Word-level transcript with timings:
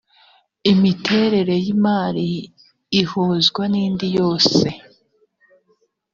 imiterere 0.71 1.53
y 1.65 1.67
‘imari 1.73 2.27
ihuzwa 3.01 3.63
nindiyose. 3.71 4.67